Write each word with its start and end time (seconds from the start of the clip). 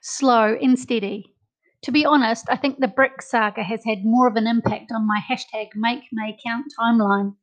slow 0.00 0.56
and 0.60 0.78
steady. 0.78 1.34
To 1.82 1.92
be 1.92 2.04
honest, 2.04 2.46
I 2.48 2.56
think 2.56 2.78
the 2.78 2.88
brick 2.88 3.22
saga 3.22 3.62
has 3.62 3.84
had 3.84 4.04
more 4.04 4.26
of 4.26 4.36
an 4.36 4.46
impact 4.46 4.90
on 4.92 5.06
my 5.06 5.20
hashtag 5.20 5.68
make 5.74 6.04
May 6.12 6.36
count 6.44 6.72
timeline. 6.78 7.36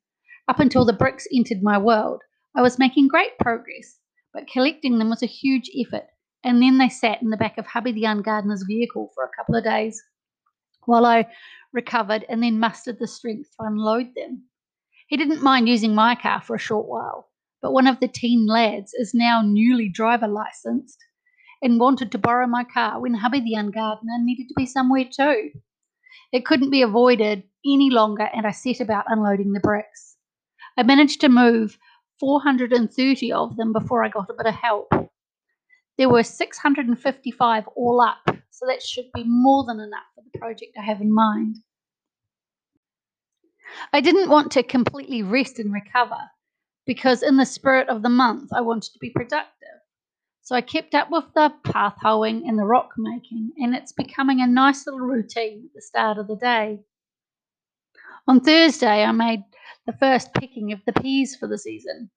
Up 0.48 0.60
until 0.60 0.86
the 0.86 0.94
bricks 0.94 1.28
entered 1.34 1.64
my 1.64 1.78
world, 1.78 2.22
I 2.56 2.62
was 2.62 2.80
making 2.80 3.08
great 3.08 3.38
progress, 3.40 4.00
but 4.34 4.48
collecting 4.48 4.98
them 4.98 5.10
was 5.10 5.24
a 5.24 5.28
huge 5.28 5.70
effort, 5.78 6.08
and 6.44 6.62
then 6.62 6.78
they 6.78 6.90
sat 6.90 7.22
in 7.22 7.30
the 7.30 7.38
back 7.38 7.58
of 7.58 7.66
hubby 7.66 7.92
the 7.92 8.06
ungardener's 8.06 8.64
vehicle 8.68 9.12
for 9.16 9.24
a 9.24 9.36
couple 9.36 9.56
of 9.56 9.64
days 9.64 10.02
while 10.86 11.06
I 11.06 11.28
recovered 11.74 12.26
and 12.30 12.44
then 12.44 12.60
mustered 12.60 13.00
the 13.00 13.08
strength 13.08 13.50
to 13.58 13.66
unload 13.66 14.14
them. 14.16 14.44
He 15.08 15.18
didn't 15.18 15.44
mind 15.44 15.68
using 15.68 15.96
my 15.96 16.16
car 16.16 16.42
for 16.42 16.56
a 16.56 16.60
short 16.60 16.88
while, 16.88 17.30
but 17.62 17.74
one 17.74 17.88
of 17.88 18.00
the 18.00 18.08
teen 18.08 18.48
lads 18.48 18.94
is 18.94 19.14
now 19.14 19.42
newly 19.42 19.90
driver 19.90 20.28
licensed 20.28 20.98
and 21.62 21.80
wanted 21.80 22.12
to 22.12 22.18
borrow 22.18 22.48
my 22.48 22.64
car 22.64 23.00
when 23.00 23.14
hubby 23.14 23.40
the 23.40 23.56
ungardener 23.56 24.24
needed 24.24 24.48
to 24.48 24.54
be 24.56 24.66
somewhere 24.66 25.06
too. 25.06 25.52
It 26.32 26.46
couldn't 26.46 26.72
be 26.72 26.82
avoided 26.82 27.44
any 27.66 27.90
longer, 27.90 28.30
and 28.34 28.46
I 28.46 28.52
set 28.52 28.80
about 28.80 29.06
unloading 29.08 29.54
the 29.54 29.60
bricks. 29.60 30.18
I 30.78 30.84
managed 30.84 31.22
to 31.22 31.30
move 31.30 31.78
430 32.20 33.32
of 33.32 33.58
them 33.58 33.74
before 33.74 34.04
I 34.04 34.10
got 34.10 34.30
a 34.30 34.34
bit 34.34 34.46
of 34.46 34.54
help. 34.56 34.92
There 35.98 36.10
were 36.10 36.24
655 36.24 37.68
all 37.76 38.02
up, 38.02 38.38
so 38.50 38.66
that 38.68 38.82
should 38.82 39.12
be 39.14 39.24
more 39.26 39.64
than 39.66 39.80
enough 39.80 40.04
for 40.14 40.24
the 40.24 40.38
project 40.38 40.78
I 40.78 40.84
have 40.84 41.02
in 41.02 41.14
mind. 41.14 41.58
I 43.94 44.02
didn't 44.02 44.30
want 44.30 44.52
to 44.54 44.64
completely 44.64 45.24
rest 45.24 45.60
and 45.60 45.74
recover 45.74 46.20
because, 46.86 47.24
in 47.24 47.38
the 47.38 47.46
spirit 47.46 47.90
of 47.90 48.04
the 48.04 48.10
month, 48.10 48.52
I 48.54 48.62
wanted 48.62 48.94
to 48.94 49.00
be 49.00 49.10
productive. 49.10 49.75
So 50.46 50.56
I 50.56 50.62
kept 50.62 50.94
up 50.94 51.10
with 51.10 51.26
the 51.34 51.52
path 51.64 51.96
hoeing 52.00 52.48
and 52.48 52.60
the 52.60 52.66
rock 52.66 52.92
making, 53.00 53.54
and 53.58 53.74
it's 53.74 53.92
becoming 53.92 54.42
a 54.42 54.48
nice 54.48 54.86
little 54.86 55.00
routine 55.00 55.64
at 55.66 55.74
the 55.74 55.82
start 55.82 56.20
of 56.20 56.28
the 56.28 56.36
day. 56.36 56.82
On 58.28 58.40
Thursday, 58.40 59.04
I 59.04 59.12
made 59.12 59.40
the 59.88 59.98
first 60.00 60.36
picking 60.36 60.72
of 60.72 60.82
the 60.86 60.94
peas 60.94 61.36
for 61.36 61.48
the 61.48 61.58
season 61.58 62.12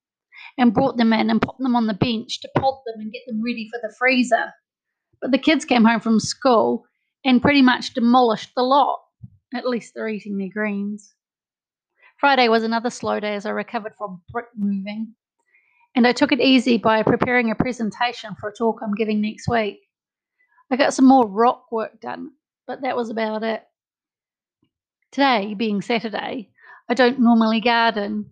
and 0.58 0.74
brought 0.74 0.98
them 0.98 1.14
in 1.14 1.30
and 1.30 1.40
put 1.40 1.56
them 1.58 1.74
on 1.74 1.86
the 1.86 1.94
bench 1.94 2.42
to 2.42 2.50
pod 2.54 2.74
them 2.84 3.00
and 3.00 3.10
get 3.10 3.22
them 3.26 3.42
ready 3.42 3.66
for 3.72 3.80
the 3.82 3.94
freezer. 3.98 4.52
But 5.22 5.30
the 5.30 5.38
kids 5.38 5.64
came 5.64 5.86
home 5.86 6.00
from 6.00 6.20
school 6.20 6.84
and 7.24 7.40
pretty 7.40 7.62
much 7.62 7.94
demolished 7.94 8.50
the 8.54 8.62
lot. 8.62 8.98
At 9.54 9.66
least 9.66 9.94
they're 9.94 10.06
eating 10.06 10.36
their 10.36 10.50
greens. 10.52 11.14
Friday 12.20 12.48
was 12.50 12.62
another 12.62 12.90
slow 12.90 13.20
day 13.20 13.36
as 13.36 13.46
I 13.46 13.50
recovered 13.52 13.94
from 13.96 14.20
brick 14.30 14.48
moving. 14.54 15.14
And 15.98 16.06
I 16.06 16.12
took 16.12 16.30
it 16.30 16.38
easy 16.38 16.78
by 16.78 17.02
preparing 17.02 17.50
a 17.50 17.56
presentation 17.56 18.36
for 18.38 18.50
a 18.50 18.54
talk 18.54 18.78
I'm 18.84 18.94
giving 18.94 19.20
next 19.20 19.48
week. 19.48 19.80
I 20.70 20.76
got 20.76 20.94
some 20.94 21.06
more 21.06 21.26
rock 21.26 21.72
work 21.72 22.00
done, 22.00 22.30
but 22.68 22.82
that 22.82 22.96
was 22.96 23.10
about 23.10 23.42
it. 23.42 23.64
Today, 25.10 25.54
being 25.54 25.82
Saturday, 25.82 26.50
I 26.88 26.94
don't 26.94 27.18
normally 27.18 27.60
garden, 27.60 28.30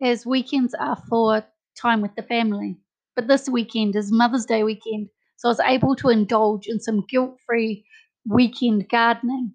as 0.00 0.24
weekends 0.24 0.72
are 0.72 0.96
for 1.10 1.44
time 1.78 2.00
with 2.00 2.14
the 2.14 2.22
family. 2.22 2.78
But 3.14 3.28
this 3.28 3.46
weekend 3.46 3.94
is 3.94 4.10
Mother's 4.10 4.46
Day 4.46 4.62
weekend, 4.62 5.10
so 5.36 5.48
I 5.48 5.50
was 5.50 5.60
able 5.60 5.94
to 5.96 6.08
indulge 6.08 6.66
in 6.66 6.80
some 6.80 7.04
guilt 7.10 7.36
free 7.44 7.84
weekend 8.26 8.88
gardening. 8.88 9.52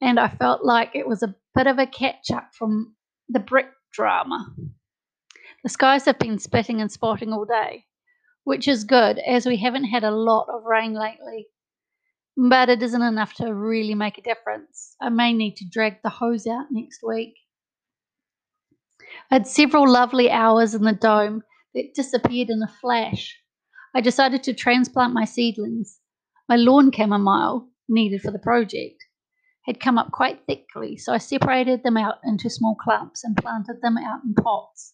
And 0.00 0.18
I 0.18 0.26
felt 0.26 0.64
like 0.64 0.90
it 0.96 1.06
was 1.06 1.22
a 1.22 1.36
bit 1.54 1.68
of 1.68 1.78
a 1.78 1.86
catch 1.86 2.32
up 2.32 2.48
from 2.58 2.96
the 3.28 3.38
brick 3.38 3.68
drama. 3.92 4.52
The 5.66 5.70
skies 5.70 6.04
have 6.04 6.20
been 6.20 6.38
spitting 6.38 6.80
and 6.80 6.92
spotting 6.92 7.32
all 7.32 7.44
day, 7.44 7.86
which 8.44 8.68
is 8.68 8.84
good 8.84 9.18
as 9.18 9.46
we 9.46 9.56
haven't 9.56 9.86
had 9.86 10.04
a 10.04 10.12
lot 10.12 10.46
of 10.48 10.62
rain 10.62 10.94
lately. 10.94 11.48
But 12.36 12.68
it 12.68 12.84
isn't 12.84 13.02
enough 13.02 13.34
to 13.38 13.52
really 13.52 13.96
make 13.96 14.16
a 14.16 14.22
difference. 14.22 14.94
I 15.00 15.08
may 15.08 15.32
need 15.32 15.56
to 15.56 15.68
drag 15.68 16.04
the 16.04 16.08
hose 16.08 16.46
out 16.46 16.66
next 16.70 17.00
week. 17.02 17.34
I 19.28 19.34
had 19.34 19.48
several 19.48 19.90
lovely 19.90 20.30
hours 20.30 20.72
in 20.72 20.84
the 20.84 20.92
dome 20.92 21.42
that 21.74 21.94
disappeared 21.96 22.48
in 22.48 22.62
a 22.62 22.72
flash. 22.80 23.36
I 23.92 24.00
decided 24.00 24.44
to 24.44 24.54
transplant 24.54 25.14
my 25.14 25.24
seedlings. 25.24 25.98
My 26.48 26.54
lawn 26.54 26.92
chamomile, 26.92 27.68
needed 27.88 28.22
for 28.22 28.30
the 28.30 28.38
project, 28.38 29.02
had 29.64 29.80
come 29.80 29.98
up 29.98 30.12
quite 30.12 30.46
thickly, 30.46 30.96
so 30.96 31.12
I 31.12 31.18
separated 31.18 31.82
them 31.82 31.96
out 31.96 32.18
into 32.22 32.48
small 32.50 32.76
clumps 32.76 33.24
and 33.24 33.36
planted 33.36 33.80
them 33.82 33.98
out 33.98 34.20
in 34.22 34.32
pots. 34.32 34.92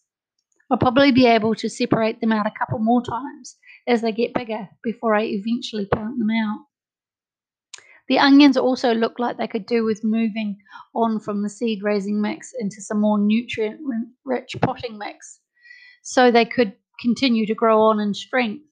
I'll 0.71 0.77
probably 0.77 1.11
be 1.11 1.27
able 1.27 1.55
to 1.55 1.69
separate 1.69 2.21
them 2.21 2.31
out 2.31 2.47
a 2.47 2.51
couple 2.57 2.79
more 2.79 3.03
times 3.03 3.57
as 3.87 4.01
they 4.01 4.11
get 4.11 4.33
bigger 4.33 4.69
before 4.83 5.15
I 5.15 5.23
eventually 5.23 5.85
plant 5.85 6.17
them 6.17 6.29
out. 6.29 6.65
The 8.09 8.19
onions 8.19 8.57
also 8.57 8.93
look 8.93 9.17
like 9.17 9.37
they 9.37 9.47
could 9.47 9.65
do 9.65 9.85
with 9.85 10.03
moving 10.03 10.57
on 10.93 11.19
from 11.19 11.41
the 11.41 11.49
seed 11.49 11.83
raising 11.83 12.21
mix 12.21 12.53
into 12.59 12.81
some 12.81 12.99
more 12.99 13.17
nutrient 13.17 13.79
rich 14.25 14.55
potting 14.61 14.97
mix 14.97 15.39
so 16.01 16.29
they 16.29 16.45
could 16.45 16.73
continue 16.99 17.45
to 17.45 17.55
grow 17.55 17.81
on 17.81 17.99
in 17.99 18.13
strength. 18.13 18.65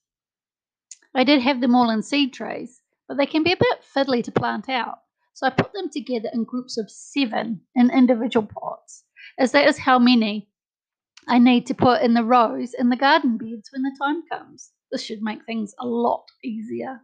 I 1.16 1.23
did 1.23 1.41
have 1.41 1.62
them 1.62 1.75
all 1.75 1.90
in 1.90 2.03
seed 2.03 2.34
trays, 2.34 2.81
but 3.08 3.18
they 3.18 3.25
can 3.25 3.44
be 3.44 3.53
a 3.53 3.58
bit 3.58 3.79
fiddly 3.96 4.23
to 4.23 4.31
plant 4.31 4.69
out. 4.69 5.00
So 5.34 5.47
I 5.47 5.50
put 5.50 5.73
them 5.73 5.90
together 5.90 6.29
in 6.34 6.44
groups 6.44 6.78
of 6.78 6.91
seven 6.91 7.62
in 7.73 7.90
individual 7.90 8.46
pots, 8.46 9.06
as 9.40 9.53
that 9.53 9.68
is 9.68 9.78
how 9.78 9.97
many 9.97 10.50
I 11.27 11.39
need 11.39 11.67
to 11.67 11.73
put 11.73 12.01
in 12.01 12.13
the 12.13 12.23
rows 12.23 12.73
in 12.73 12.89
the 12.89 12.95
garden 12.95 13.37
beds 13.37 13.69
when 13.71 13.83
the 13.83 13.95
time 14.01 14.23
comes. 14.31 14.71
This 14.91 15.03
should 15.03 15.21
make 15.21 15.45
things 15.45 15.73
a 15.79 15.85
lot 15.85 16.25
easier. 16.43 17.01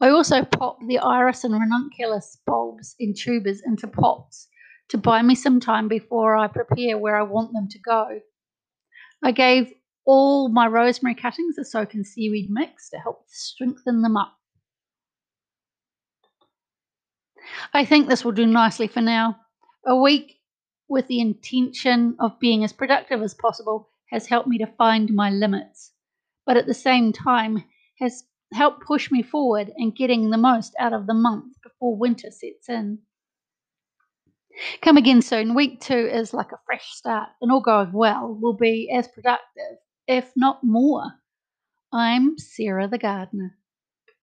I 0.00 0.10
also 0.10 0.44
pop 0.44 0.78
the 0.86 0.98
iris 0.98 1.44
and 1.44 1.54
ranunculus 1.54 2.38
bulbs 2.46 2.94
in 2.98 3.14
tubers 3.14 3.62
into 3.64 3.86
pots 3.86 4.48
to 4.88 4.98
buy 4.98 5.22
me 5.22 5.34
some 5.34 5.58
time 5.58 5.88
before 5.88 6.36
I 6.36 6.48
prepare 6.48 6.98
where 6.98 7.18
I 7.18 7.22
want 7.22 7.52
them 7.52 7.68
to 7.70 7.78
go. 7.78 8.20
I 9.22 9.32
gave 9.32 9.72
all 10.04 10.48
my 10.48 10.66
rosemary 10.66 11.14
cuttings 11.14 11.56
a 11.58 11.64
soak 11.64 11.94
in 11.94 12.04
seaweed 12.04 12.48
mix 12.50 12.90
to 12.90 12.98
help 12.98 13.24
strengthen 13.28 14.02
them 14.02 14.16
up. 14.16 14.34
I 17.72 17.84
think 17.84 18.08
this 18.08 18.24
will 18.24 18.32
do 18.32 18.46
nicely 18.46 18.88
for 18.88 19.00
now. 19.00 19.36
A 19.86 19.96
week 19.96 20.36
with 20.88 21.06
the 21.08 21.20
intention 21.20 22.16
of 22.18 22.38
being 22.38 22.64
as 22.64 22.72
productive 22.72 23.22
as 23.22 23.34
possible 23.34 23.88
has 24.10 24.26
helped 24.26 24.48
me 24.48 24.58
to 24.58 24.66
find 24.66 25.12
my 25.12 25.30
limits, 25.30 25.92
but 26.44 26.56
at 26.56 26.66
the 26.66 26.74
same 26.74 27.12
time 27.12 27.64
has 27.98 28.24
helped 28.52 28.86
push 28.86 29.10
me 29.10 29.22
forward 29.22 29.72
and 29.76 29.96
getting 29.96 30.30
the 30.30 30.38
most 30.38 30.74
out 30.78 30.92
of 30.92 31.06
the 31.06 31.14
month 31.14 31.56
before 31.62 31.96
winter 31.96 32.30
sets 32.30 32.68
in. 32.68 32.98
Come 34.80 34.96
again 34.96 35.20
soon. 35.20 35.54
Week 35.54 35.80
two 35.80 36.08
is 36.10 36.32
like 36.32 36.52
a 36.52 36.60
fresh 36.64 36.94
start, 36.94 37.28
and 37.42 37.52
all 37.52 37.60
going 37.60 37.92
well, 37.92 38.38
will 38.40 38.54
be 38.54 38.90
as 38.90 39.08
productive, 39.08 39.78
if 40.06 40.32
not 40.36 40.64
more. 40.64 41.04
I'm 41.92 42.38
Sarah 42.38 42.88
the 42.88 42.98
Gardener. 42.98 43.56